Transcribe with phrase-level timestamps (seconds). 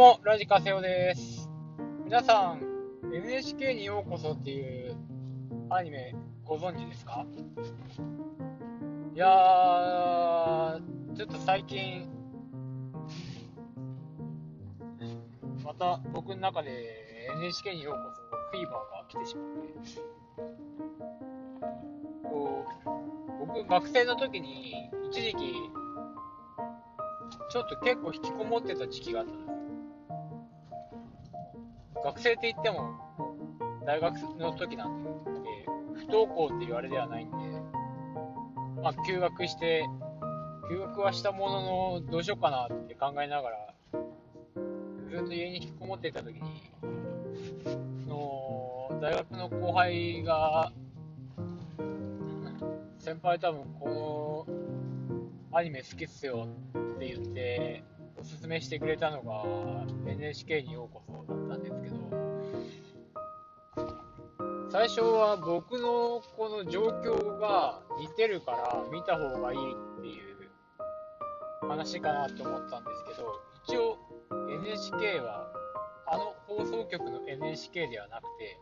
[0.00, 1.50] も、ラジカセオです。
[2.06, 2.62] 皆さん、
[3.12, 4.96] NHK にようこそっていう
[5.68, 7.26] アニメご存知ですか？
[9.14, 10.80] いやー、
[11.14, 12.08] ちょっと最近、
[15.62, 16.70] また僕の中で
[17.36, 19.68] NHK にようこそフィーバーが来てしまって、
[22.26, 24.72] こう、僕学生の時に
[25.10, 25.52] 一時期、
[27.50, 29.59] ちょっと結構引きこもってた時期があったんです。
[32.04, 32.94] 学生って言っても、
[33.86, 35.10] 大学の時なんで、
[35.94, 37.36] 不登校って言われではないんで、
[38.82, 39.86] まあ、休学して、
[40.70, 43.74] 休学はしたものの、どうしようかなって考えながら、
[45.10, 46.40] ずっと家に引きこもってた時に、
[48.08, 50.72] の大学の後輩が、
[52.98, 54.46] 先輩多分こ
[55.52, 56.46] のアニメ好きっすよ
[56.96, 57.82] って言って
[58.20, 59.44] おすすめしてくれたのが
[60.06, 61.96] NHK にようこそだったんですけど
[64.70, 73.98] 最初は僕のこの状況が似てるから見た方がいいっていう話かなと思ったんですけど一応
[74.50, 75.50] NHK は
[76.06, 78.58] あの放送局の NHK ではなくて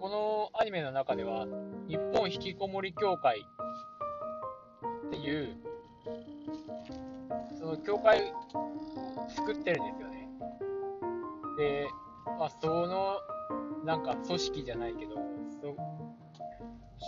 [0.00, 1.46] このアニメの中では
[1.88, 3.46] 日本引きこもり協会
[5.06, 5.67] っていう
[7.68, 8.32] の協会
[9.28, 10.28] 作ってるんですよね。
[11.58, 11.88] で、
[12.38, 13.16] まあ、その
[13.84, 15.16] なんか組織じゃないけど、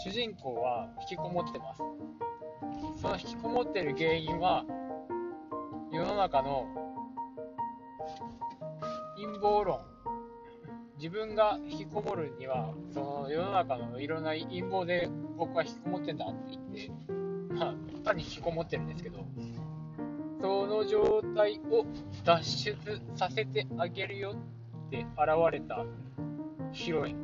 [0.04, 1.82] 主人公は引きこもってます。
[3.00, 4.64] その引きこもってる原因は
[5.92, 6.66] 世の中の
[9.16, 9.80] 陰謀論
[10.98, 16.88] 自分が引きこもるにはその世の中のいろんな陰謀で僕は引きこもってんだって言っ
[17.48, 19.18] てまあ単に引きこもってるんですけど
[20.40, 21.84] その状態を
[22.24, 22.76] 脱出
[23.14, 24.34] させてあげるよ
[24.86, 25.08] って現
[25.52, 25.84] れた
[26.72, 27.16] ヒロイン。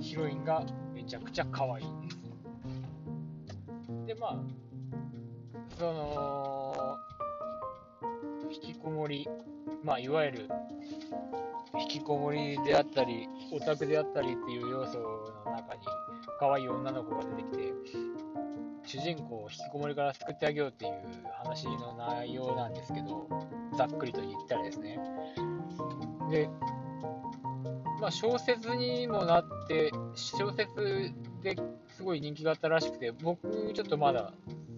[0.00, 0.64] ヒロインが
[0.94, 1.84] めちゃくちゃ可愛い。
[1.84, 4.36] ですでまあ
[5.78, 6.96] その
[8.50, 9.28] 引きこもり
[9.84, 10.48] まあいわゆる
[11.80, 15.80] 引きこもりであったり、オタクであったりっていう要素の中に、
[16.40, 17.72] 可愛い女の子が出てきて、
[18.88, 20.92] 主人公を引きこもりから救ってあげようっていう
[21.42, 23.28] 話の内容なんですけど、
[23.76, 24.98] ざっくりと言ったらですね。
[26.30, 26.48] で、
[28.00, 31.12] まあ、小説にもなって、小説
[31.42, 31.54] で
[31.94, 34.32] すごい人気があったらしくて、僕、ちょっとまだ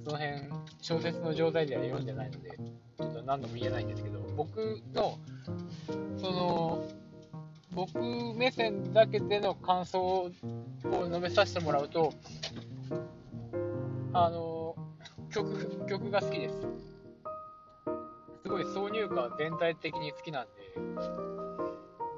[0.05, 0.41] その辺、
[0.81, 2.51] 小説の状態では読んでないので、
[2.99, 5.19] ちょっと何度も言えないんですけど、僕の
[6.19, 6.85] その
[7.73, 8.01] 僕
[8.35, 10.31] 目線だけでの感想を
[10.83, 12.13] 述べさせてもらうと
[14.13, 14.75] あの
[15.33, 16.57] 曲曲が好きです。
[18.43, 20.51] すごい挿入歌全体的に好きなんで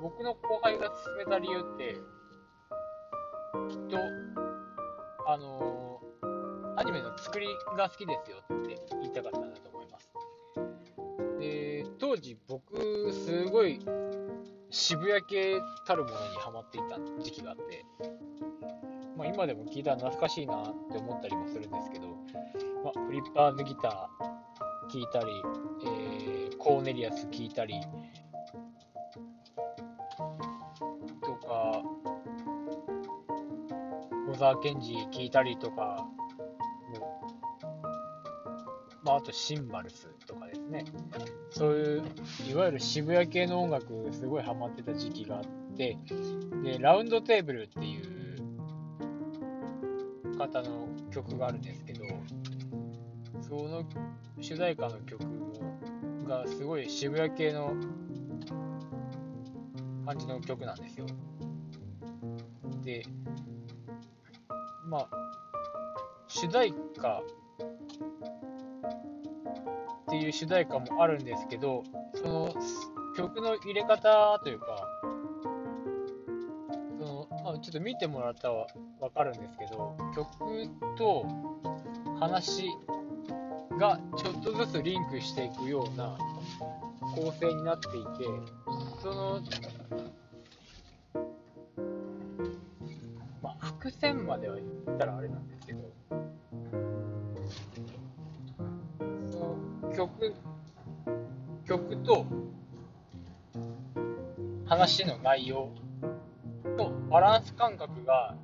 [0.01, 1.97] 僕の後輩が勧めた理由って
[3.69, 3.99] きっと
[5.27, 6.01] あの
[6.77, 10.11] アニメの作りが好きですよって言いたかったんだと思います。
[11.39, 13.79] で当時僕すごい
[14.73, 17.85] 渋谷系たるものにハマっていた時期があって、
[19.19, 22.09] まあ、今でも聞いたら懐かしいなって思ったりもするんですけど、
[22.83, 25.27] まあ、フリッパーズギター聞いたり、
[25.85, 27.75] えー、コーネリアス聞いたり
[31.23, 31.83] とか
[34.27, 36.07] 小沢健二聞いたりとか
[39.05, 40.85] まあ、あとシンバルスとかね
[41.51, 42.03] そういう
[42.51, 45.45] いわゆる渋谷系の音楽すごいハマってた時期があっ
[45.77, 45.99] て
[46.63, 48.13] でラウンドテーブルっていう
[50.39, 52.05] 方の曲があるんですけど
[53.41, 53.85] その
[54.41, 55.23] 主題歌の曲
[56.27, 57.75] がすごい渋谷系の
[60.07, 61.07] 感じの曲なんですよ。
[62.83, 63.05] で
[64.89, 65.09] まあ
[66.27, 67.23] 主題歌
[70.13, 72.55] っていう主題歌もあるんですけど、その
[73.17, 74.67] 曲の入れ方というか、
[77.01, 78.55] そのまあ、ちょっと見てもらったら
[79.01, 80.69] わかるんですけど、曲
[80.99, 81.25] と
[82.21, 82.67] 話
[83.79, 86.19] がちょっとずつリンクしていくような
[87.15, 88.09] 構成になっていて、
[89.01, 89.41] その、
[93.43, 95.82] まあ、伏線までは言ったらあれなんですけど、
[99.93, 100.35] 曲、
[101.67, 102.27] 曲と
[104.67, 105.69] 話の内容
[106.77, 108.35] とバランス感覚が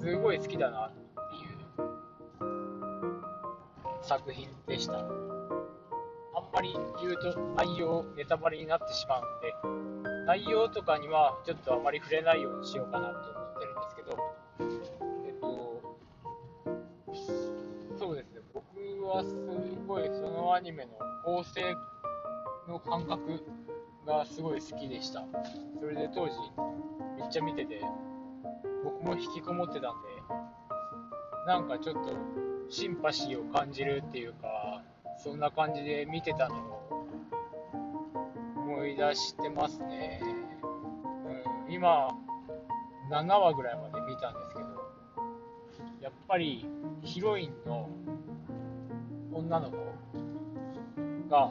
[0.00, 1.00] すごい好きだなって
[1.36, 1.62] いう
[4.02, 4.98] 作品でした。
[4.98, 5.06] あん
[6.54, 9.22] まり言うと内容、ネタバレになってしまう
[9.68, 14.16] んで、内容とかにはちょっとあまり触れないようにしようかなと思ってるんですけど、
[15.26, 15.82] えっと、
[17.98, 18.64] そうですね、僕
[19.06, 19.34] はす
[19.86, 20.90] ごいそのアニメの
[21.24, 21.74] 構成
[22.68, 23.42] の感覚
[24.06, 25.24] がすごい好きでした。
[25.80, 26.34] それで当時
[27.18, 27.80] めっちゃ見てて、
[28.84, 30.08] 僕も引きこもってたんで、
[31.46, 32.12] なんかちょっと
[32.68, 34.82] シンパシーを感じるっていうか、
[35.16, 37.06] そんな感じで見てたのを
[38.56, 40.20] 思い出してますね。
[41.66, 42.08] うん、今、
[43.10, 44.68] 7話ぐらいまで見たんですけど、
[46.02, 46.66] やっぱり
[47.02, 47.88] ヒロインの
[49.32, 49.91] 女の子
[51.32, 51.50] が、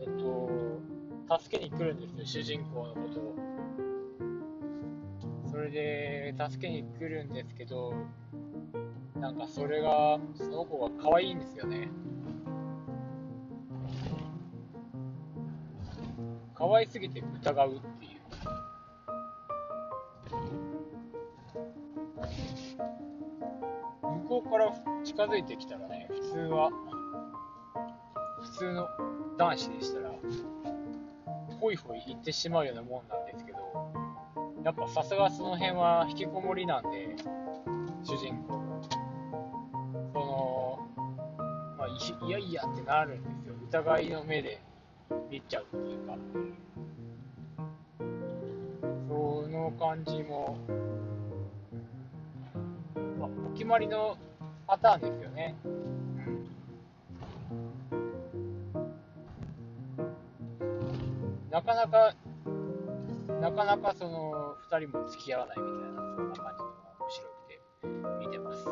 [0.00, 0.48] えっと、
[1.40, 3.34] 助けに来るんですよ、主人公のことを。
[5.50, 7.92] それで、助けに来るんですけど、
[9.16, 11.88] なんかそれが、その子が可愛いんですよね。
[16.54, 18.20] 可愛すぎて疑うっていう。
[24.02, 24.72] 向こうから
[25.02, 26.70] 近づいてきたらね、普通は、
[28.58, 28.88] 通の
[29.38, 30.10] 男子でしたら、
[31.60, 33.58] ホイホイ行ってしまうようなもんなんですけど、
[34.64, 37.14] やっぱさすがその辺は引きこもりなんで、
[38.02, 38.58] 主人公
[40.12, 40.78] その、
[41.78, 41.88] まあ
[42.26, 43.54] いやいやってなるんですよ。
[43.68, 44.60] 疑いの目で
[45.30, 46.16] 見ちゃうっていうか。
[49.08, 50.58] その感じも、
[53.20, 54.16] まあ、お決まりの
[54.66, 55.54] パターンですよね。
[61.58, 62.14] なかなか、
[63.40, 68.64] なかなかその2人も付き合わないみたいな、そんな感じのが面白くて見てます。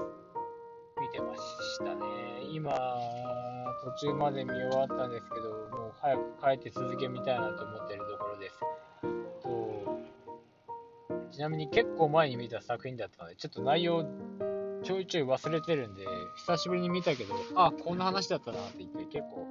[1.00, 2.00] 見てましたね。
[2.52, 2.70] 今、
[3.98, 8.60] 途中まで見終わったんですけど、もう早く帰って続けみたいなと思ってるところです。
[9.42, 9.98] と
[11.32, 14.04] ちなみに結構前に見た作品だったので、ちょっと内容
[14.84, 16.06] ちょいちょい忘れてるんで、
[16.36, 19.44] 久しぶりに見たけど、あ、こんな話だったなって言って結構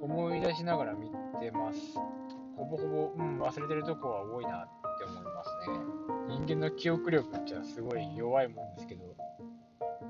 [0.00, 1.78] 思い出しながら見てます。
[2.56, 4.68] ほぼほぼ、うん、忘れてるとこは多いなっ
[4.98, 5.78] て思いますね。
[6.28, 9.04] 人間の記憶力ってすごい弱いもんですけど、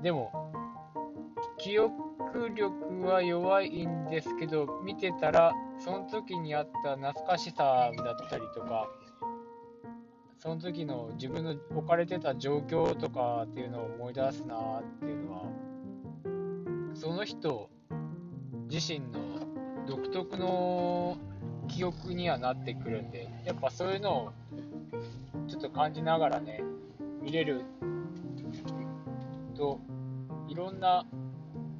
[0.01, 0.31] でも、
[1.57, 8.87] 記憶力は弱いんですけど、見てたら、その時にあった懐かしさだったりとか、
[10.37, 15.41] その時の自分の置かれてた状況とかっていうのを思い出すなっていうのは、
[16.93, 17.69] その人
[18.69, 19.19] 自身の
[19.87, 21.17] 独特の
[21.67, 24.31] 記憶にはなってくるんで、やっぱそういうのを
[25.47, 26.63] ちょっと感じながらね、
[27.21, 27.63] 見れる
[29.55, 29.79] と、
[30.47, 31.05] いろんな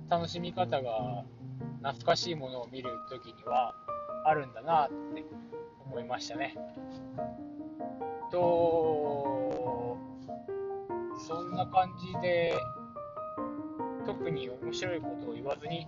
[0.09, 1.23] 楽しみ方が
[1.81, 3.73] 懐かしいものを見るときには
[4.25, 5.23] あるんだなって
[5.85, 6.55] 思いましたね。
[8.31, 9.97] と、
[11.27, 12.53] そんな感じで、
[14.05, 15.87] 特に面白いことを言わずに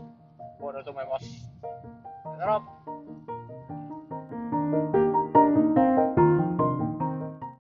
[0.57, 1.49] 終わろうと思います。
[2.23, 2.88] さよなら。
[4.71, 5.08] Thank you.